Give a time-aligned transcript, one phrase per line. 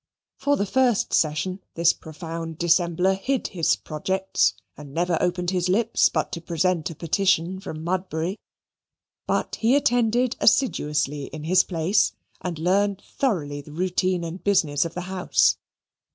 [0.39, 6.09] For the first session, this profound dissembler hid his projects and never opened his lips
[6.09, 8.39] but to present a petition from Mudbury.
[9.27, 14.95] But he attended assiduously in his place and learned thoroughly the routine and business of
[14.95, 15.57] the House.